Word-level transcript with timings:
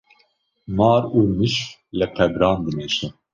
Mar 0.77 1.03
û 1.17 1.19
mişk 1.37 1.63
li 1.97 2.07
qebran 2.15 2.57
dimeşe 2.65 3.07